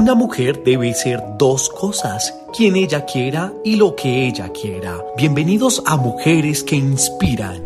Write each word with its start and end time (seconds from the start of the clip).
Una 0.00 0.14
mujer 0.14 0.64
debe 0.64 0.94
ser 0.94 1.22
dos 1.36 1.68
cosas, 1.68 2.34
quien 2.56 2.74
ella 2.74 3.04
quiera 3.04 3.52
y 3.62 3.76
lo 3.76 3.94
que 3.94 4.26
ella 4.26 4.48
quiera. 4.48 4.96
Bienvenidos 5.14 5.82
a 5.84 5.98
Mujeres 5.98 6.64
que 6.64 6.74
Inspiran. 6.74 7.62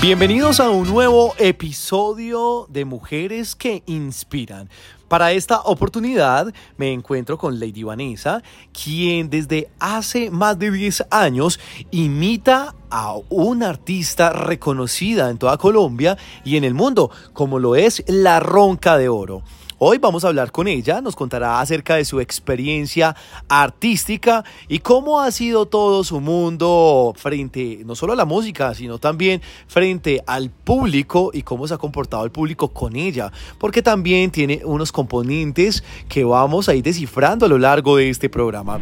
Bienvenidos 0.00 0.60
a 0.60 0.70
un 0.70 0.86
nuevo 0.86 1.34
episodio 1.36 2.68
de 2.68 2.84
Mujeres 2.84 3.56
que 3.56 3.82
Inspiran. 3.86 4.70
Para 5.08 5.30
esta 5.30 5.60
oportunidad 5.60 6.52
me 6.76 6.92
encuentro 6.92 7.38
con 7.38 7.60
Lady 7.60 7.84
Vanessa, 7.84 8.42
quien 8.72 9.30
desde 9.30 9.70
hace 9.78 10.30
más 10.32 10.58
de 10.58 10.72
10 10.72 11.06
años 11.10 11.60
imita 11.92 12.74
a 12.90 13.14
una 13.28 13.68
artista 13.68 14.30
reconocida 14.30 15.30
en 15.30 15.38
toda 15.38 15.58
Colombia 15.58 16.18
y 16.44 16.56
en 16.56 16.64
el 16.64 16.74
mundo, 16.74 17.10
como 17.32 17.60
lo 17.60 17.76
es 17.76 18.02
La 18.08 18.40
Ronca 18.40 18.98
de 18.98 19.08
Oro. 19.08 19.42
Hoy 19.78 19.98
vamos 19.98 20.24
a 20.24 20.28
hablar 20.28 20.52
con 20.52 20.68
ella, 20.68 21.02
nos 21.02 21.14
contará 21.14 21.60
acerca 21.60 21.96
de 21.96 22.06
su 22.06 22.18
experiencia 22.18 23.14
artística 23.46 24.42
y 24.68 24.78
cómo 24.78 25.20
ha 25.20 25.30
sido 25.30 25.66
todo 25.66 26.02
su 26.02 26.18
mundo 26.20 27.12
frente 27.14 27.82
no 27.84 27.94
solo 27.94 28.14
a 28.14 28.16
la 28.16 28.24
música, 28.24 28.74
sino 28.74 28.98
también 28.98 29.42
frente 29.66 30.22
al 30.26 30.48
público 30.48 31.30
y 31.34 31.42
cómo 31.42 31.68
se 31.68 31.74
ha 31.74 31.78
comportado 31.78 32.24
el 32.24 32.30
público 32.30 32.68
con 32.68 32.96
ella, 32.96 33.30
porque 33.58 33.82
también 33.82 34.30
tiene 34.30 34.62
unos 34.64 34.92
componentes 34.92 35.84
que 36.08 36.24
vamos 36.24 36.70
a 36.70 36.74
ir 36.74 36.82
descifrando 36.82 37.44
a 37.44 37.48
lo 37.50 37.58
largo 37.58 37.96
de 37.96 38.08
este 38.08 38.30
programa. 38.30 38.80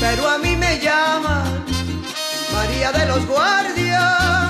Pero 0.00 0.28
a 0.28 0.38
mí 0.38 0.54
me 0.54 0.78
llaman 0.78 1.64
María 2.52 2.92
de 2.92 3.06
los 3.06 3.26
Guardias. 3.26 4.43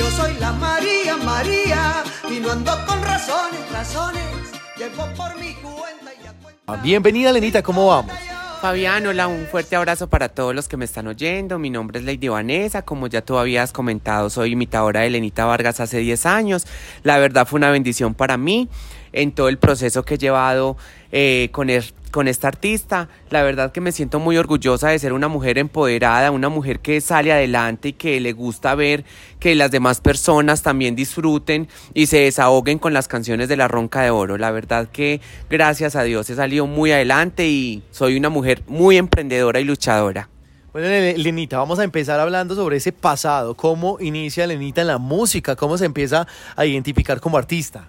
Yo 0.00 0.10
soy 0.12 0.32
la 0.40 0.52
María 0.52 1.16
María 1.18 2.02
y 2.34 2.40
no 2.40 2.50
ando 2.52 2.72
con 2.86 3.02
razones, 3.02 3.60
razones. 3.70 4.22
Llevo 4.78 5.06
por 5.14 5.38
mi 5.38 5.52
cuenta 5.54 6.10
y 6.24 6.26
a 6.26 6.32
cuenta. 6.42 6.76
Bienvenida 6.82 7.30
Lenita, 7.32 7.62
¿cómo 7.62 7.86
vamos? 7.86 8.10
Fabián, 8.62 9.06
hola, 9.06 9.26
un 9.26 9.46
fuerte 9.46 9.76
abrazo 9.76 10.08
para 10.08 10.30
todos 10.30 10.54
los 10.54 10.68
que 10.68 10.78
me 10.78 10.86
están 10.86 11.06
oyendo. 11.06 11.58
Mi 11.58 11.68
nombre 11.68 11.98
es 11.98 12.06
Lady 12.06 12.28
Vanessa, 12.28 12.80
como 12.82 13.08
ya 13.08 13.20
tú 13.22 13.36
habías 13.38 13.72
comentado, 13.72 14.30
soy 14.30 14.52
imitadora 14.52 15.00
de 15.00 15.10
Lenita 15.10 15.44
Vargas 15.44 15.80
hace 15.80 15.98
10 15.98 16.24
años. 16.26 16.66
La 17.02 17.18
verdad 17.18 17.46
fue 17.46 17.58
una 17.58 17.70
bendición 17.70 18.14
para 18.14 18.38
mí 18.38 18.68
en 19.12 19.32
todo 19.32 19.48
el 19.50 19.58
proceso 19.58 20.02
que 20.04 20.14
he 20.14 20.18
llevado 20.18 20.76
eh, 21.12 21.50
con, 21.52 21.68
el- 21.68 21.84
con 22.10 22.28
esta 22.28 22.48
artista. 22.48 23.08
La 23.30 23.42
verdad 23.42 23.72
que 23.72 23.80
me 23.80 23.92
siento 23.92 24.18
muy 24.18 24.36
orgullosa 24.36 24.88
de 24.88 24.98
ser 24.98 25.12
una 25.12 25.28
mujer 25.28 25.58
empoderada, 25.58 26.30
una 26.30 26.48
mujer 26.48 26.80
que 26.80 27.00
sale 27.00 27.32
adelante 27.32 27.88
y 27.88 27.92
que 27.92 28.20
le 28.20 28.32
gusta 28.32 28.74
ver 28.74 29.04
que 29.38 29.54
las 29.54 29.70
demás 29.70 30.00
personas 30.00 30.62
también 30.62 30.96
disfruten 30.96 31.68
y 31.94 32.06
se 32.06 32.18
desahoguen 32.20 32.78
con 32.78 32.92
las 32.92 33.08
canciones 33.08 33.48
de 33.48 33.56
La 33.56 33.68
Ronca 33.68 34.02
de 34.02 34.10
Oro. 34.10 34.36
La 34.38 34.50
verdad 34.50 34.88
que 34.88 35.20
gracias 35.48 35.96
a 35.96 36.02
Dios 36.02 36.28
he 36.30 36.34
salido 36.34 36.66
muy 36.66 36.92
adelante 36.92 37.48
y 37.48 37.82
soy 37.90 38.16
una 38.16 38.28
mujer 38.28 38.62
muy 38.66 38.96
emprendedora 38.96 39.60
y 39.60 39.64
luchadora. 39.64 40.28
Bueno, 40.72 40.86
Le- 40.88 41.18
Lenita, 41.18 41.58
vamos 41.58 41.80
a 41.80 41.84
empezar 41.84 42.20
hablando 42.20 42.54
sobre 42.54 42.76
ese 42.76 42.92
pasado, 42.92 43.54
cómo 43.56 43.98
inicia 44.00 44.46
Lenita 44.46 44.80
en 44.82 44.86
la 44.86 44.98
música, 44.98 45.56
cómo 45.56 45.76
se 45.76 45.84
empieza 45.84 46.28
a 46.54 46.64
identificar 46.64 47.20
como 47.20 47.38
artista. 47.38 47.88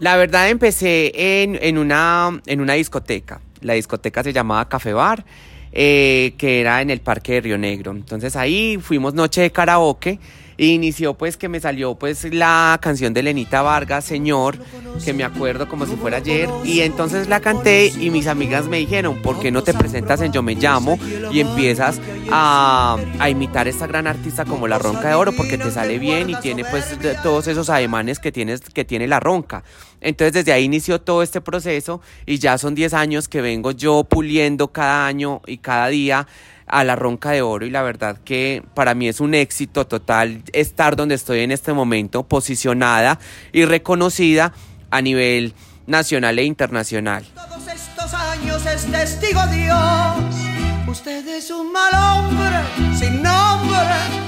La 0.00 0.16
verdad 0.16 0.48
empecé 0.48 1.42
en, 1.42 1.58
en 1.60 1.76
una, 1.76 2.40
en 2.46 2.60
una 2.60 2.74
discoteca. 2.74 3.40
La 3.60 3.74
discoteca 3.74 4.22
se 4.22 4.32
llamaba 4.32 4.68
Café 4.68 4.92
Bar, 4.92 5.24
eh, 5.72 6.34
que 6.38 6.60
era 6.60 6.80
en 6.82 6.90
el 6.90 7.00
Parque 7.00 7.34
de 7.34 7.40
Río 7.40 7.58
Negro. 7.58 7.90
Entonces 7.90 8.36
ahí 8.36 8.78
fuimos 8.80 9.14
noche 9.14 9.40
de 9.40 9.50
karaoke 9.50 10.20
e 10.58 10.66
inició 10.66 11.14
pues 11.14 11.36
que 11.36 11.48
me 11.48 11.60
salió 11.60 11.94
pues 11.94 12.24
la 12.34 12.78
canción 12.82 13.14
de 13.14 13.22
Lenita 13.22 13.62
Vargas, 13.62 14.04
Señor, 14.04 14.58
que 15.04 15.12
me 15.12 15.22
acuerdo 15.22 15.68
como 15.68 15.86
si 15.86 15.94
fuera 15.94 16.16
ayer. 16.16 16.48
Y 16.64 16.80
entonces 16.80 17.28
la 17.28 17.40
canté 17.40 17.92
y 17.98 18.10
mis 18.10 18.26
amigas 18.26 18.66
me 18.66 18.78
dijeron, 18.78 19.22
¿por 19.22 19.38
qué 19.38 19.52
no 19.52 19.62
te 19.62 19.72
presentas 19.72 20.20
en 20.20 20.32
Yo 20.32 20.42
Me 20.42 20.56
Llamo 20.56 20.98
y 21.30 21.40
empiezas 21.40 22.00
a, 22.30 22.98
a 23.20 23.30
imitar 23.30 23.68
a 23.68 23.70
esta 23.70 23.86
gran 23.86 24.08
artista 24.08 24.44
como 24.44 24.66
La 24.66 24.78
Ronca 24.78 25.08
de 25.08 25.14
Oro? 25.14 25.32
Porque 25.32 25.58
te 25.58 25.70
sale 25.70 25.98
bien 25.98 26.28
y 26.30 26.34
tiene 26.40 26.64
pues 26.64 26.96
todos 27.22 27.46
esos 27.46 27.70
ademanes 27.70 28.18
que, 28.18 28.32
tienes, 28.32 28.60
que 28.60 28.84
tiene 28.84 29.06
La 29.06 29.20
Ronca. 29.20 29.62
Entonces 30.00 30.32
desde 30.32 30.52
ahí 30.52 30.64
inició 30.64 31.00
todo 31.00 31.22
este 31.22 31.40
proceso 31.40 32.00
y 32.26 32.38
ya 32.38 32.58
son 32.58 32.74
10 32.74 32.94
años 32.94 33.28
que 33.28 33.40
vengo 33.40 33.72
yo 33.72 34.04
puliendo 34.04 34.68
cada 34.68 35.06
año 35.06 35.42
y 35.46 35.58
cada 35.58 35.88
día 35.88 36.26
a 36.66 36.84
la 36.84 36.96
ronca 36.96 37.30
de 37.30 37.42
oro 37.42 37.66
y 37.66 37.70
la 37.70 37.82
verdad 37.82 38.18
que 38.24 38.62
para 38.74 38.94
mí 38.94 39.08
es 39.08 39.20
un 39.20 39.34
éxito 39.34 39.86
total 39.86 40.42
estar 40.52 40.96
donde 40.96 41.14
estoy 41.14 41.40
en 41.40 41.50
este 41.50 41.72
momento, 41.72 42.24
posicionada 42.24 43.18
y 43.52 43.64
reconocida 43.64 44.52
a 44.90 45.00
nivel 45.00 45.54
nacional 45.86 46.38
e 46.38 46.44
internacional. 46.44 47.24
Todos 47.34 47.66
estos 47.68 48.14
años 48.14 48.64
es 48.66 48.84
testigo 48.86 49.40
Dios. 49.46 50.48
Usted 50.86 51.26
es 51.28 51.50
un 51.50 51.72
mal 51.72 51.92
hombre 51.94 52.58
sin 52.98 53.22
nombre, 53.22 53.78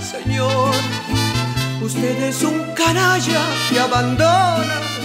Señor. 0.00 0.74
Usted 1.82 2.22
es 2.22 2.42
un 2.42 2.74
canalla 2.74 3.40
que 3.70 3.80
abandona. 3.80 4.99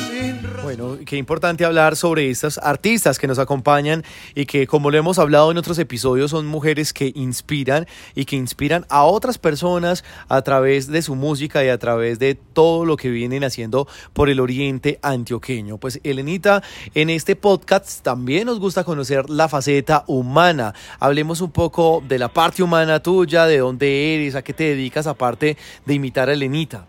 Bueno, 0.63 0.97
qué 1.05 1.17
importante 1.17 1.65
hablar 1.65 1.95
sobre 1.95 2.29
estas 2.29 2.57
artistas 2.57 3.19
que 3.19 3.27
nos 3.27 3.39
acompañan 3.39 4.03
y 4.33 4.45
que, 4.45 4.67
como 4.67 4.91
lo 4.91 4.97
hemos 4.97 5.19
hablado 5.19 5.51
en 5.51 5.57
otros 5.57 5.77
episodios, 5.79 6.31
son 6.31 6.45
mujeres 6.45 6.93
que 6.93 7.11
inspiran 7.15 7.85
y 8.15 8.25
que 8.25 8.35
inspiran 8.35 8.85
a 8.89 9.03
otras 9.03 9.37
personas 9.37 10.03
a 10.27 10.41
través 10.41 10.87
de 10.87 11.01
su 11.01 11.15
música 11.15 11.63
y 11.63 11.69
a 11.69 11.77
través 11.77 12.19
de 12.19 12.35
todo 12.35 12.85
lo 12.85 12.97
que 12.97 13.09
vienen 13.09 13.43
haciendo 13.43 13.87
por 14.13 14.29
el 14.29 14.39
oriente 14.39 14.99
antioqueño. 15.01 15.77
Pues, 15.77 15.99
Elenita, 16.03 16.63
en 16.93 17.09
este 17.09 17.35
podcast 17.35 18.01
también 18.01 18.47
nos 18.47 18.59
gusta 18.59 18.83
conocer 18.83 19.29
la 19.29 19.47
faceta 19.47 20.03
humana. 20.07 20.73
Hablemos 20.99 21.41
un 21.41 21.51
poco 21.51 22.03
de 22.07 22.19
la 22.19 22.29
parte 22.29 22.63
humana 22.63 23.01
tuya, 23.01 23.45
de 23.45 23.59
dónde 23.59 24.15
eres, 24.15 24.35
a 24.35 24.41
qué 24.41 24.53
te 24.53 24.63
dedicas, 24.63 25.07
aparte 25.07 25.57
de 25.85 25.93
imitar 25.93 26.29
a 26.29 26.33
Elenita. 26.33 26.87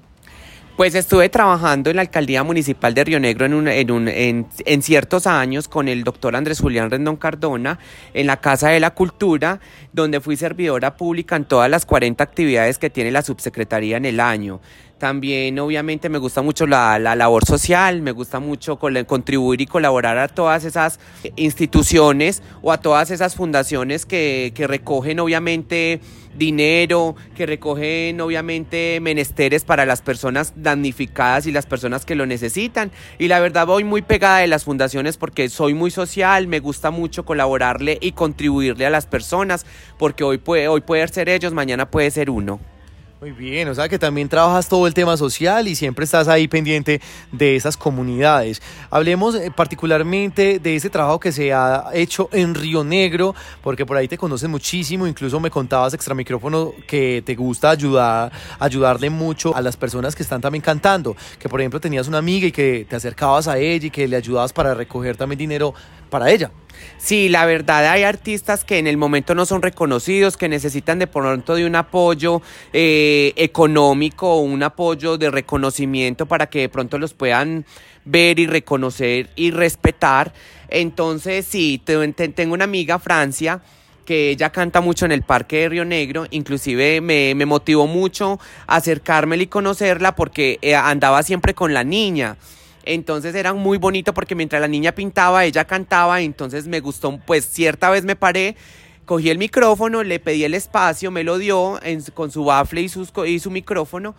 Pues 0.76 0.94
estuve 0.94 1.30
trabajando 1.30 1.88
en 1.88 1.96
la 1.96 2.02
alcaldía 2.02 2.42
municipal 2.42 2.92
de 2.92 3.02
Río 3.02 3.18
Negro 3.18 3.46
en, 3.46 3.54
un- 3.54 3.66
en, 3.68 3.90
un- 3.90 4.08
en- 4.08 4.82
ciertos 4.82 5.26
años 5.26 5.68
con 5.68 5.88
el 5.88 6.04
doctor 6.04 6.36
Andrés 6.36 6.60
Julián 6.60 6.90
Rendón 6.90 7.16
Cardona 7.16 7.78
en 8.12 8.26
la 8.26 8.36
Casa 8.42 8.68
de 8.68 8.78
la 8.78 8.90
Cultura, 8.90 9.60
donde 9.94 10.20
fui 10.20 10.36
servidora 10.36 10.96
pública 10.96 11.34
en 11.36 11.46
todas 11.46 11.70
las 11.70 11.86
40 11.86 12.22
actividades 12.22 12.76
que 12.76 12.90
tiene 12.90 13.10
la 13.10 13.22
subsecretaría 13.22 13.96
en 13.96 14.04
el 14.04 14.20
año. 14.20 14.60
También 14.98 15.58
obviamente 15.58 16.08
me 16.08 16.16
gusta 16.16 16.40
mucho 16.40 16.66
la, 16.66 16.98
la 16.98 17.14
labor 17.14 17.44
social, 17.44 18.00
me 18.00 18.12
gusta 18.12 18.40
mucho 18.40 18.78
contribuir 18.78 19.60
y 19.60 19.66
colaborar 19.66 20.16
a 20.16 20.28
todas 20.28 20.64
esas 20.64 20.98
instituciones 21.36 22.42
o 22.62 22.72
a 22.72 22.80
todas 22.80 23.10
esas 23.10 23.34
fundaciones 23.34 24.06
que, 24.06 24.52
que 24.54 24.66
recogen 24.66 25.20
obviamente 25.20 26.00
dinero, 26.38 27.14
que 27.34 27.44
recogen 27.44 28.18
obviamente 28.22 28.98
menesteres 29.02 29.64
para 29.64 29.84
las 29.84 30.00
personas 30.00 30.54
damnificadas 30.56 31.46
y 31.46 31.52
las 31.52 31.66
personas 31.66 32.06
que 32.06 32.14
lo 32.14 32.24
necesitan. 32.24 32.90
Y 33.18 33.28
la 33.28 33.40
verdad 33.40 33.66
voy 33.66 33.84
muy 33.84 34.00
pegada 34.00 34.38
de 34.38 34.46
las 34.46 34.64
fundaciones 34.64 35.18
porque 35.18 35.50
soy 35.50 35.74
muy 35.74 35.90
social, 35.90 36.46
me 36.46 36.60
gusta 36.60 36.90
mucho 36.90 37.26
colaborarle 37.26 37.98
y 38.00 38.12
contribuirle 38.12 38.86
a 38.86 38.90
las 38.90 39.04
personas, 39.04 39.66
porque 39.98 40.24
hoy 40.24 40.38
puede, 40.38 40.68
hoy 40.68 40.80
puede 40.80 41.06
ser 41.08 41.28
ellos, 41.28 41.52
mañana 41.52 41.90
puede 41.90 42.10
ser 42.10 42.30
uno. 42.30 42.60
Muy 43.18 43.30
bien, 43.30 43.66
o 43.68 43.74
sea 43.74 43.88
que 43.88 43.98
también 43.98 44.28
trabajas 44.28 44.68
todo 44.68 44.86
el 44.86 44.92
tema 44.92 45.16
social 45.16 45.66
y 45.68 45.74
siempre 45.74 46.04
estás 46.04 46.28
ahí 46.28 46.48
pendiente 46.48 47.00
de 47.32 47.56
esas 47.56 47.74
comunidades. 47.74 48.60
Hablemos 48.90 49.34
eh, 49.36 49.50
particularmente 49.50 50.58
de 50.58 50.76
ese 50.76 50.90
trabajo 50.90 51.18
que 51.18 51.32
se 51.32 51.50
ha 51.50 51.86
hecho 51.94 52.28
en 52.30 52.54
Río 52.54 52.84
Negro, 52.84 53.34
porque 53.62 53.86
por 53.86 53.96
ahí 53.96 54.06
te 54.06 54.18
conocen 54.18 54.50
muchísimo, 54.50 55.06
incluso 55.06 55.40
me 55.40 55.50
contabas 55.50 55.94
extra 55.94 56.14
micrófono 56.14 56.74
que 56.86 57.22
te 57.24 57.34
gusta 57.34 57.70
ayudar, 57.70 58.30
ayudarle 58.58 59.08
mucho 59.08 59.56
a 59.56 59.62
las 59.62 59.78
personas 59.78 60.14
que 60.14 60.22
están 60.22 60.42
también 60.42 60.60
cantando, 60.60 61.16
que 61.38 61.48
por 61.48 61.58
ejemplo 61.62 61.80
tenías 61.80 62.08
una 62.08 62.18
amiga 62.18 62.46
y 62.48 62.52
que 62.52 62.86
te 62.86 62.96
acercabas 62.96 63.48
a 63.48 63.56
ella 63.56 63.86
y 63.86 63.90
que 63.90 64.06
le 64.06 64.16
ayudabas 64.16 64.52
para 64.52 64.74
recoger 64.74 65.16
también 65.16 65.38
dinero 65.38 65.72
para 66.10 66.30
ella. 66.30 66.50
Sí, 66.98 67.28
la 67.28 67.46
verdad 67.46 67.86
hay 67.90 68.02
artistas 68.02 68.64
que 68.64 68.78
en 68.78 68.86
el 68.86 68.96
momento 68.96 69.34
no 69.34 69.46
son 69.46 69.62
reconocidos, 69.62 70.36
que 70.36 70.48
necesitan 70.48 70.98
de 70.98 71.06
pronto 71.06 71.54
de 71.54 71.66
un 71.66 71.76
apoyo 71.76 72.42
eh, 72.72 73.32
económico 73.36 74.34
o 74.36 74.40
un 74.40 74.62
apoyo 74.62 75.18
de 75.18 75.30
reconocimiento 75.30 76.26
para 76.26 76.46
que 76.46 76.60
de 76.60 76.68
pronto 76.68 76.98
los 76.98 77.14
puedan 77.14 77.64
ver 78.04 78.38
y 78.38 78.46
reconocer 78.46 79.30
y 79.36 79.50
respetar. 79.50 80.32
Entonces, 80.68 81.46
sí, 81.46 81.80
te- 81.84 82.12
te- 82.12 82.28
tengo 82.28 82.54
una 82.54 82.64
amiga, 82.64 82.98
Francia, 82.98 83.60
que 84.04 84.30
ella 84.30 84.50
canta 84.50 84.80
mucho 84.80 85.04
en 85.04 85.12
el 85.12 85.22
Parque 85.22 85.60
de 85.62 85.68
Río 85.68 85.84
Negro, 85.84 86.26
inclusive 86.30 87.00
me, 87.00 87.34
me 87.34 87.44
motivó 87.46 87.86
mucho 87.86 88.38
acercármela 88.68 89.42
y 89.42 89.46
conocerla 89.48 90.14
porque 90.14 90.58
eh, 90.62 90.74
andaba 90.76 91.22
siempre 91.22 91.54
con 91.54 91.74
la 91.74 91.82
niña. 91.84 92.36
Entonces 92.86 93.34
era 93.34 93.52
muy 93.52 93.78
bonito 93.78 94.14
porque 94.14 94.34
mientras 94.34 94.62
la 94.62 94.68
niña 94.68 94.92
pintaba, 94.92 95.44
ella 95.44 95.64
cantaba, 95.64 96.22
entonces 96.22 96.66
me 96.66 96.80
gustó, 96.80 97.18
pues 97.18 97.44
cierta 97.44 97.90
vez 97.90 98.04
me 98.04 98.16
paré, 98.16 98.56
cogí 99.04 99.28
el 99.28 99.38
micrófono, 99.38 100.02
le 100.04 100.20
pedí 100.20 100.44
el 100.44 100.54
espacio, 100.54 101.10
me 101.10 101.24
lo 101.24 101.36
dio 101.36 101.80
con 102.14 102.30
su 102.30 102.44
bafle 102.44 102.82
y, 102.82 102.90
y 103.26 103.38
su 103.40 103.50
micrófono 103.50 104.14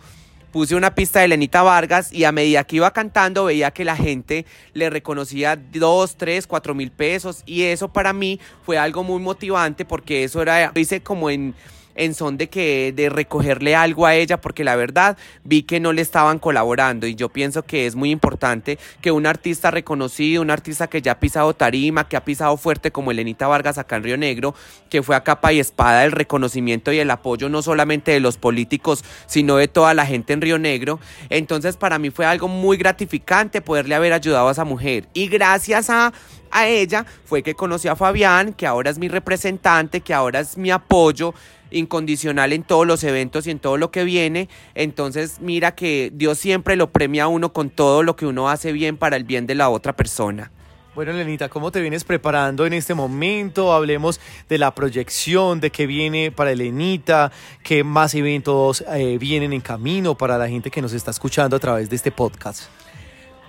puse 0.52 0.74
una 0.74 0.94
pista 0.94 1.20
de 1.20 1.28
Lenita 1.28 1.62
Vargas 1.62 2.12
y 2.12 2.24
a 2.24 2.32
medida 2.32 2.64
que 2.64 2.76
iba 2.76 2.90
cantando 2.92 3.46
veía 3.46 3.70
que 3.70 3.84
la 3.84 3.96
gente 3.96 4.46
le 4.72 4.90
reconocía 4.90 5.56
dos, 5.56 6.16
tres, 6.16 6.46
cuatro 6.46 6.74
mil 6.74 6.90
pesos 6.90 7.42
y 7.46 7.62
eso 7.62 7.88
para 7.88 8.12
mí 8.12 8.40
fue 8.64 8.78
algo 8.78 9.02
muy 9.02 9.20
motivante 9.20 9.84
porque 9.84 10.24
eso 10.24 10.42
era, 10.42 10.72
hice 10.74 11.00
como 11.00 11.30
en 11.30 11.54
en 11.98 12.14
son 12.14 12.38
de 12.38 12.48
que 12.48 12.92
de 12.96 13.10
recogerle 13.10 13.76
algo 13.76 14.06
a 14.06 14.14
ella 14.14 14.40
porque 14.40 14.64
la 14.64 14.76
verdad 14.76 15.18
vi 15.44 15.64
que 15.64 15.80
no 15.80 15.92
le 15.92 16.00
estaban 16.00 16.38
colaborando 16.38 17.06
y 17.06 17.16
yo 17.16 17.28
pienso 17.28 17.64
que 17.64 17.86
es 17.86 17.96
muy 17.96 18.10
importante 18.10 18.78
que 19.02 19.10
un 19.10 19.26
artista 19.26 19.70
reconocido, 19.70 20.40
un 20.40 20.50
artista 20.50 20.86
que 20.86 21.02
ya 21.02 21.12
ha 21.12 21.20
pisado 21.20 21.54
tarima, 21.54 22.08
que 22.08 22.16
ha 22.16 22.24
pisado 22.24 22.56
fuerte 22.56 22.92
como 22.92 23.10
Elenita 23.10 23.48
Vargas 23.48 23.78
acá 23.78 23.96
en 23.96 24.04
Río 24.04 24.16
Negro, 24.16 24.54
que 24.88 25.02
fue 25.02 25.16
a 25.16 25.24
capa 25.24 25.52
y 25.52 25.58
espada 25.58 26.04
el 26.04 26.12
reconocimiento 26.12 26.92
y 26.92 27.00
el 27.00 27.10
apoyo 27.10 27.48
no 27.48 27.62
solamente 27.62 28.12
de 28.12 28.20
los 28.20 28.36
políticos, 28.36 29.04
sino 29.26 29.56
de 29.56 29.66
toda 29.66 29.92
la 29.92 30.06
gente 30.06 30.32
en 30.32 30.40
Río 30.40 30.58
Negro. 30.58 31.00
Entonces 31.30 31.76
para 31.76 31.98
mí 31.98 32.10
fue 32.10 32.26
algo 32.26 32.46
muy 32.46 32.76
gratificante 32.76 33.60
poderle 33.60 33.96
haber 33.96 34.12
ayudado 34.12 34.48
a 34.48 34.52
esa 34.52 34.64
mujer 34.64 35.08
y 35.14 35.26
gracias 35.28 35.90
a 35.90 36.12
a 36.50 36.66
ella 36.66 37.04
fue 37.24 37.42
que 37.42 37.54
conocí 37.54 37.88
a 37.88 37.96
Fabián, 37.96 38.52
que 38.52 38.66
ahora 38.66 38.90
es 38.90 38.98
mi 38.98 39.08
representante, 39.08 40.00
que 40.00 40.14
ahora 40.14 40.40
es 40.40 40.56
mi 40.56 40.70
apoyo 40.70 41.34
incondicional 41.70 42.52
en 42.52 42.62
todos 42.62 42.86
los 42.86 43.04
eventos 43.04 43.46
y 43.46 43.50
en 43.50 43.58
todo 43.58 43.76
lo 43.76 43.90
que 43.90 44.04
viene. 44.04 44.48
Entonces 44.74 45.38
mira 45.40 45.74
que 45.74 46.10
Dios 46.14 46.38
siempre 46.38 46.76
lo 46.76 46.90
premia 46.90 47.24
a 47.24 47.28
uno 47.28 47.52
con 47.52 47.70
todo 47.70 48.02
lo 48.02 48.16
que 48.16 48.26
uno 48.26 48.48
hace 48.48 48.72
bien 48.72 48.96
para 48.96 49.16
el 49.16 49.24
bien 49.24 49.46
de 49.46 49.54
la 49.54 49.68
otra 49.68 49.94
persona. 49.94 50.50
Bueno, 50.94 51.12
Lenita, 51.12 51.48
¿cómo 51.48 51.70
te 51.70 51.80
vienes 51.80 52.02
preparando 52.02 52.66
en 52.66 52.72
este 52.72 52.92
momento? 52.92 53.72
Hablemos 53.72 54.20
de 54.48 54.58
la 54.58 54.74
proyección, 54.74 55.60
de 55.60 55.70
qué 55.70 55.86
viene 55.86 56.32
para 56.32 56.50
Elenita, 56.50 57.30
qué 57.62 57.84
más 57.84 58.16
eventos 58.16 58.82
eh, 58.92 59.16
vienen 59.16 59.52
en 59.52 59.60
camino 59.60 60.16
para 60.16 60.36
la 60.36 60.48
gente 60.48 60.72
que 60.72 60.82
nos 60.82 60.92
está 60.92 61.12
escuchando 61.12 61.54
a 61.54 61.60
través 61.60 61.88
de 61.88 61.94
este 61.94 62.10
podcast. 62.10 62.64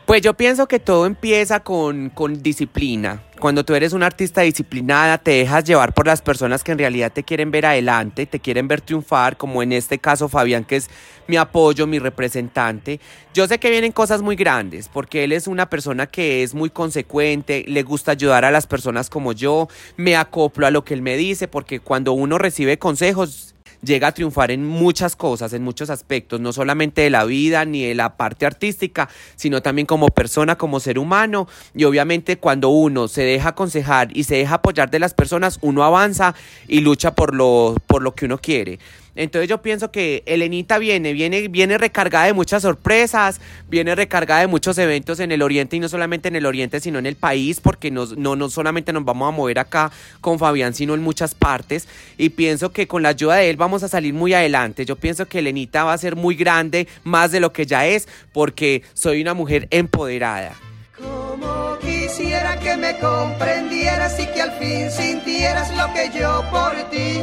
Pues 0.10 0.24
yo 0.24 0.34
pienso 0.34 0.68
que 0.68 0.80
todo 0.80 1.06
empieza 1.06 1.60
con, 1.60 2.10
con, 2.10 2.42
disciplina. 2.42 3.22
Cuando 3.40 3.64
tú 3.64 3.76
eres 3.76 3.94
una 3.94 4.08
artista 4.08 4.42
disciplinada, 4.42 5.20
te 5.20 5.30
dejas 5.30 5.64
llevar 5.66 5.94
por 5.94 6.08
las 6.08 6.24
personas 6.24 6.64
que 6.64 6.72
en 6.72 6.80
realidad 6.80 7.12
te 7.12 7.22
quieren 7.22 7.52
ver 7.52 7.68
adelante, 7.68 8.26
te 8.26 8.40
quieren 8.40 8.68
ver 8.68 8.82
triunfar, 8.82 9.38
como 9.38 9.62
en 9.62 9.72
este 9.72 10.00
caso 10.00 10.28
Fabián, 10.28 10.64
que 10.64 10.78
es 10.78 10.90
mi 11.28 11.38
apoyo, 11.38 11.86
mi 11.86 12.00
representante. 12.00 13.00
Yo 13.36 13.48
sé 13.48 13.60
que 13.60 13.70
vienen 13.70 13.92
cosas 13.92 14.24
muy 14.24 14.36
grandes, 14.36 14.90
porque 14.90 15.26
él 15.26 15.32
es 15.32 15.46
una 15.46 15.70
persona 15.70 16.08
que 16.08 16.42
es 16.42 16.56
muy 16.56 16.72
consecuente, 16.72 17.64
le 17.68 17.84
gusta 17.84 18.14
ayudar 18.14 18.46
a 18.46 18.52
las 18.52 18.66
personas 18.66 19.12
como 19.12 19.34
yo, 19.34 19.68
me 19.96 20.16
acoplo 20.16 20.66
a 20.66 20.72
lo 20.72 20.84
que 20.84 20.96
él 20.96 21.04
me 21.04 21.18
dice, 21.18 21.48
porque 21.48 21.82
cuando 21.82 22.14
uno 22.14 22.40
recibe 22.40 22.80
consejos, 22.80 23.54
llega 23.84 24.08
a 24.08 24.12
triunfar 24.12 24.52
en 24.52 24.66
muchas 24.66 25.16
cosas, 25.16 25.54
en 25.54 25.64
muchos 25.64 25.90
aspectos, 25.90 26.40
no 26.40 26.54
solamente 26.54 27.02
de 27.02 27.10
la 27.10 27.26
vida 27.26 27.66
ni 27.66 27.86
de 27.86 27.96
la 27.96 28.18
parte 28.18 28.46
artística, 28.46 29.10
sino 29.36 29.62
también 29.62 29.86
como 29.86 30.08
persona, 30.08 30.58
como 30.58 30.80
ser 30.80 31.00
humano. 31.00 31.48
Y 31.74 31.84
obviamente 31.84 32.38
cuando 32.38 32.70
uno 32.70 33.08
se 33.08 33.24
deja 33.24 33.50
aconsejar 33.50 34.16
y 34.16 34.24
se 34.24 34.36
deja 34.36 34.56
apoyar 34.56 34.90
de 34.90 35.00
las 35.00 35.14
personas, 35.14 35.60
uno 35.62 35.84
avanza 35.84 36.36
y 36.68 36.82
lucha 36.82 37.16
por 37.16 37.34
lo, 37.34 37.76
por 37.88 38.02
lo 38.02 38.14
que 38.14 38.26
uno 38.26 38.38
quiere. 38.38 38.80
Entonces 39.16 39.50
yo 39.50 39.62
pienso 39.62 39.92
que 39.92 40.24
Elenita 40.26 40.78
viene, 40.78 41.14
viene, 41.14 41.48
viene 41.48 41.78
recargada 41.78 42.26
de 42.26 42.34
muchas 42.34 42.62
sorpresas, 42.62 43.42
viene 43.70 43.96
recargada 43.96 44.42
de 44.42 44.48
muchos 44.48 44.78
eventos 44.78 45.20
en 45.20 45.32
el 45.32 45.42
Oriente 45.42 45.76
y 45.76 45.80
no 45.80 45.90
solamente 45.90 46.28
en 46.28 46.36
el 46.36 46.46
Oriente, 46.46 46.80
sino 46.80 47.00
en 47.00 47.06
el 47.06 47.16
país, 47.16 47.60
porque 47.60 47.92
no, 47.92 48.06
no, 48.06 48.36
no 48.36 48.50
solamente 48.50 48.94
nos 48.94 49.06
vamos 49.06 49.28
a 49.28 49.32
mover 49.36 49.60
acá 49.60 49.92
con 50.22 50.40
Fabián, 50.40 50.74
sino 50.74 50.94
en 50.94 51.02
muchas 51.02 51.36
partes. 51.36 51.88
Y 52.18 52.30
pienso 52.30 52.72
que 52.72 52.88
con 52.88 53.04
la 53.04 53.10
ayuda 53.10 53.36
de 53.36 53.50
él 53.50 53.58
vamos 53.58 53.84
a 53.84 53.88
salir 53.88 54.14
muy 54.14 54.34
adelante. 54.34 54.86
Yo 54.86 54.96
pienso 54.96 55.26
que 55.26 55.40
Elenita 55.40 55.84
va 55.84 55.94
a 55.94 55.98
ser 55.98 56.16
muy 56.16 56.36
grande, 56.36 56.88
más 57.04 57.32
de 57.32 57.40
lo 57.40 57.52
que 57.52 57.66
ya 57.66 57.88
es, 57.88 58.08
porque 58.32 58.84
soy 58.94 59.22
una 59.22 59.34
mujer 59.34 59.68
empoderada. 59.72 60.54
Como 60.98 61.78
quisiera 61.80 62.60
que 62.60 62.76
me 62.76 62.98
comprendieras 63.00 64.20
y 64.20 64.26
que 64.28 64.42
al 64.42 64.52
fin 64.60 64.92
sintieras 64.92 65.76
lo 65.76 65.94
que 65.94 66.12
yo 66.18 66.44
por 66.52 66.74
ti 66.90 67.20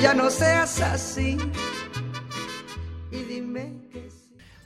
ya 0.00 0.14
no 0.14 0.30
seas 0.30 0.80
así. 0.80 1.36
Y 3.10 3.16
dime 3.22 3.72
que 3.92 4.08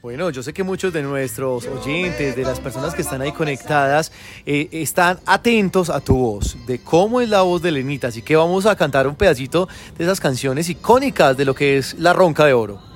Bueno, 0.01 0.29
yo 0.29 0.43
sé 0.43 0.53
que 0.53 0.63
muchos 0.63 0.91
de 0.91 1.03
nuestros 1.03 1.67
oyentes, 1.67 2.35
de 2.35 2.43
las 2.43 2.59
personas 2.59 2.93
que 2.93 3.01
están 3.01 3.21
ahí 3.21 3.31
conectadas, 3.31 4.11
eh, 4.45 4.67
están 4.71 5.19
atentos 5.25 5.89
a 5.89 5.99
tu 6.01 6.17
voz, 6.17 6.57
de 6.65 6.79
cómo 6.79 7.21
es 7.21 7.29
la 7.29 7.41
voz 7.41 7.61
de 7.61 7.71
Lenita. 7.71 8.07
Así 8.07 8.21
que 8.21 8.35
vamos 8.35 8.65
a 8.65 8.75
cantar 8.75 9.07
un 9.07 9.15
pedacito 9.15 9.67
de 9.97 10.03
esas 10.03 10.19
canciones 10.19 10.69
icónicas 10.69 11.37
de 11.37 11.45
lo 11.45 11.53
que 11.53 11.77
es 11.77 11.93
La 11.99 12.13
Ronca 12.13 12.45
de 12.45 12.53
Oro. 12.53 12.90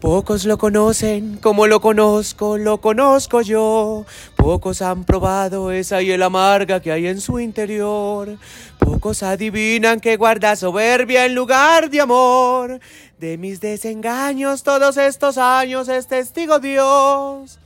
Pocos 0.00 0.44
lo 0.44 0.58
conocen 0.58 1.38
como 1.38 1.66
lo 1.66 1.80
conozco, 1.80 2.56
lo 2.56 2.80
conozco 2.80 3.42
yo. 3.42 4.06
Pocos 4.36 4.80
han 4.80 5.02
probado 5.02 5.72
esa 5.72 6.02
y 6.02 6.12
el 6.12 6.22
amarga 6.22 6.80
que 6.80 6.92
hay 6.92 7.08
en 7.08 7.20
su 7.20 7.40
interior. 7.40 8.38
Pocos 8.78 9.24
adivinan 9.24 9.98
que 9.98 10.16
guarda 10.16 10.54
soberbia 10.54 11.26
en 11.26 11.34
lugar 11.34 11.90
de 11.90 12.00
amor. 12.00 12.78
De 13.18 13.38
mis 13.38 13.60
desengaños 13.60 14.62
todos 14.62 14.96
estos 14.98 15.36
años 15.36 15.88
es 15.88 16.06
testigo 16.06 16.60
Dios. 16.60 17.58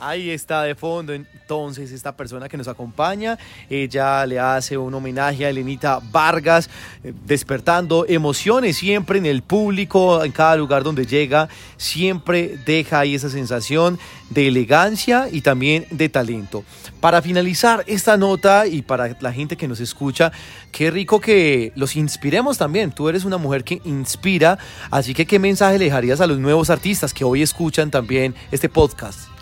Ahí 0.00 0.30
está 0.30 0.62
de 0.62 0.74
fondo 0.74 1.12
entonces 1.12 1.92
esta 1.92 2.16
persona 2.16 2.48
que 2.48 2.56
nos 2.56 2.68
acompaña. 2.68 3.38
Ella 3.68 4.24
le 4.24 4.38
hace 4.38 4.78
un 4.78 4.94
homenaje 4.94 5.44
a 5.44 5.50
Elenita 5.50 6.00
Vargas, 6.10 6.70
eh, 7.04 7.12
despertando 7.26 8.06
emociones 8.08 8.78
siempre 8.78 9.18
en 9.18 9.26
el 9.26 9.42
público, 9.42 10.24
en 10.24 10.32
cada 10.32 10.56
lugar 10.56 10.84
donde 10.84 11.04
llega. 11.04 11.50
Siempre 11.76 12.58
deja 12.64 13.00
ahí 13.00 13.14
esa 13.14 13.28
sensación 13.28 13.98
de 14.30 14.48
elegancia 14.48 15.28
y 15.30 15.42
también 15.42 15.86
de 15.90 16.08
talento. 16.08 16.64
Para 17.00 17.20
finalizar 17.20 17.84
esta 17.86 18.16
nota 18.16 18.66
y 18.66 18.80
para 18.80 19.16
la 19.20 19.32
gente 19.34 19.56
que 19.58 19.68
nos 19.68 19.80
escucha, 19.80 20.32
qué 20.72 20.90
rico 20.90 21.20
que 21.20 21.72
los 21.74 21.94
inspiremos 21.94 22.56
también. 22.56 22.92
Tú 22.92 23.10
eres 23.10 23.26
una 23.26 23.36
mujer 23.36 23.64
que 23.64 23.82
inspira, 23.84 24.58
así 24.90 25.12
que 25.12 25.26
¿qué 25.26 25.38
mensaje 25.38 25.78
le 25.78 25.84
dejarías 25.86 26.22
a 26.22 26.26
los 26.26 26.38
nuevos 26.38 26.70
artistas 26.70 27.12
que 27.12 27.24
hoy 27.24 27.42
escuchan 27.42 27.90
también 27.90 28.34
este 28.50 28.70
podcast? 28.70 29.39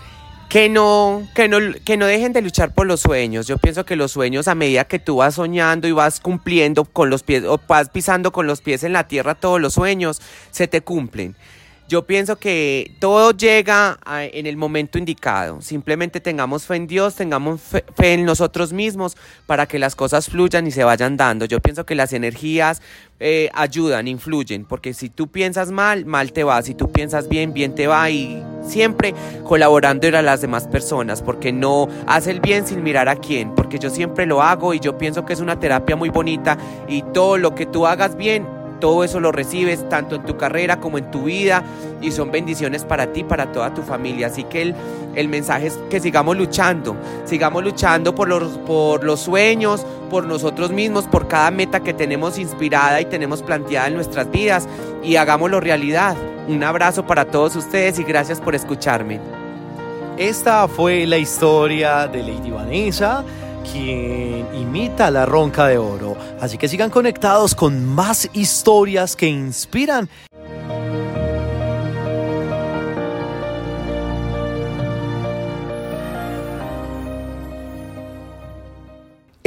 Que 0.49 0.69
no, 0.69 1.29
que 1.35 1.47
no, 1.49 1.59
que 1.85 1.97
no 1.97 2.07
dejen 2.07 2.33
de 2.33 2.41
luchar 2.41 2.73
por 2.73 2.87
los 2.87 3.01
sueños. 3.01 3.47
Yo 3.47 3.59
pienso 3.59 3.85
que 3.85 3.97
los 3.97 4.13
sueños 4.13 4.49
a 4.49 4.55
medida 4.55 4.85
que 4.85 4.99
tú 4.99 5.17
vas 5.17 5.35
soñando 5.35 5.87
y 5.87 5.93
vas 5.93 6.21
cumpliendo 6.21 6.85
con 6.85 7.11
los 7.11 7.23
pies, 7.23 7.45
o 7.45 7.61
vas 7.69 7.91
pisando 7.91 8.33
con 8.33 8.47
los 8.47 8.63
pies 8.63 8.83
en 8.83 8.93
la 8.93 9.07
tierra 9.07 9.35
todos 9.35 9.61
los 9.61 9.75
sueños, 9.75 10.23
se 10.51 10.67
te 10.67 10.81
cumplen. 10.81 11.37
Yo 11.89 12.03
pienso 12.03 12.37
que 12.37 12.93
todo 12.99 13.31
llega 13.31 13.99
en 14.07 14.47
el 14.47 14.59
momento 14.59 14.99
indicado. 14.99 15.63
Simplemente 15.63 16.21
tengamos 16.21 16.67
fe 16.67 16.77
en 16.77 16.87
Dios, 16.87 17.15
tengamos 17.15 17.63
fe, 17.63 17.83
en 18.13 18.27
nosotros 18.27 18.75
mismos 18.75 19.17
para 19.47 19.65
que 19.65 19.79
las 19.79 19.97
cosas 19.97 20.29
fluyan 20.29 20.67
y 20.67 20.71
se 20.71 20.85
vayan 20.85 21.17
dando. 21.17 21.47
Yo 21.47 21.61
pienso 21.61 21.87
que 21.87 21.95
las 21.95 22.13
energías 22.13 22.83
eh, 23.21 23.49
ayudan, 23.55 24.07
influyen, 24.07 24.67
porque 24.67 24.93
si 24.93 25.09
tú 25.09 25.29
piensas 25.29 25.71
mal, 25.71 26.05
mal 26.05 26.35
te 26.35 26.45
va. 26.45 26.61
Si 26.61 26.75
tú 26.75 26.93
piensas 26.93 27.27
bien, 27.27 27.55
bien 27.55 27.75
te 27.75 27.87
va. 27.87 28.11
Y 28.11 28.45
siempre 28.67 29.15
colaborando 29.45 30.09
a 30.09 30.21
las 30.21 30.43
demás 30.43 30.69
personas, 30.69 31.23
porque 31.23 31.53
no 31.53 31.89
hace 32.07 32.33
el 32.33 32.41
bien 32.41 32.67
sin 32.67 32.83
mirar 32.83 33.09
a 33.09 33.17
quién, 33.17 33.55
porque 33.55 33.79
yo 33.79 33.89
siempre 33.89 34.27
lo 34.27 34.43
hago 34.43 34.75
y 34.75 34.81
yo 34.81 34.99
pienso 34.99 35.25
que 35.25 35.33
es 35.33 35.41
una 35.41 35.59
terapia 35.59 35.97
muy 35.97 36.11
bonita 36.11 36.59
y 36.87 37.03
todo 37.15 37.39
lo 37.39 37.55
que 37.55 37.65
tú 37.65 37.87
hagas 37.87 38.15
bien 38.15 38.58
todo 38.81 39.05
eso 39.05 39.21
lo 39.21 39.33
recibes 39.33 39.89
tanto 39.89 40.17
en 40.17 40.23
tu 40.25 40.37
carrera 40.37 40.81
como 40.81 40.99
en 40.99 41.11
tu 41.11 41.25
vida 41.25 41.63
y 42.01 42.11
son 42.13 42.31
bendiciones 42.31 42.85
para 42.85 43.13
ti, 43.13 43.25
para 43.25 43.53
toda 43.53 43.75
tu 43.75 43.83
familia. 43.83 44.29
Así 44.29 44.45
que 44.45 44.63
el, 44.63 44.75
el 45.15 45.29
mensaje 45.29 45.69
es 45.69 45.79
que 45.91 46.01
sigamos 46.01 46.37
luchando, 46.37 46.97
sigamos 47.25 47.65
luchando 47.65 48.15
por 48.15 48.29
los, 48.29 48.59
por 48.59 49.05
los 49.05 49.21
sueños, 49.21 49.85
por 50.11 50.25
nosotros 50.25 50.71
mismos, 50.71 51.07
por 51.07 51.29
cada 51.29 51.51
meta 51.51 51.81
que 51.81 51.95
tenemos 51.95 52.39
inspirada 52.39 53.01
y 53.01 53.07
tenemos 53.07 53.43
planteada 53.43 53.89
en 53.89 53.95
nuestras 53.95 54.31
vidas 54.31 54.69
y 55.03 55.17
hagámoslo 55.17 55.61
realidad. 55.61 56.17
Un 56.49 56.65
abrazo 56.65 57.07
para 57.07 57.27
todos 57.27 57.57
ustedes 57.57 57.99
y 57.99 58.05
gracias 58.05 58.41
por 58.41 58.55
escucharme. 58.55 59.21
Esta 60.17 60.67
fue 60.67 61.07
la 61.07 61.19
historia 61.19 62.09
de 62.09 62.23
Lady 62.23 62.51
Vanessa 62.51 63.25
quien 63.63 64.47
imita 64.55 65.11
la 65.11 65.27
ronca 65.27 65.67
de 65.69 65.79
oro. 65.79 66.17
Así 66.41 66.59
que 66.59 66.69
sigan 66.69 66.91
conectados 66.91 67.55
con 67.55 67.85
más 67.85 68.29
historias 68.33 69.17
que 69.17 69.27
inspiran. 69.27 70.09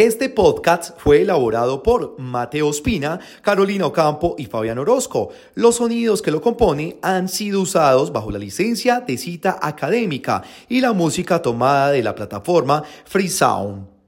Este 0.02 0.30
podcast 0.30 0.98
fue 0.98 1.22
elaborado 1.22 1.84
por 1.84 2.18
Mateo 2.18 2.72
Espina, 2.72 3.20
Carolina 3.44 3.86
Ocampo 3.86 4.34
y 4.36 4.48
Fabián 4.48 4.80
Orozco. 4.80 5.30
Los 5.54 5.76
sonidos 5.76 6.24
que 6.24 6.32
lo 6.32 6.42
componen 6.42 6.98
han 7.04 7.30
sido 7.30 7.62
usados 7.62 8.12
bajo 8.12 8.32
la 8.32 8.40
licencia 8.40 9.02
de 9.02 9.16
cita 9.20 9.60
académica 9.62 10.42
y 10.68 10.82
la 10.82 10.94
música 10.94 11.44
tomada 11.44 11.92
de 11.92 12.02
la 12.02 12.16
plataforma 12.16 12.82
Free 13.06 13.30
Sound. 13.30 14.01